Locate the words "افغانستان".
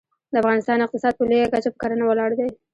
0.41-0.77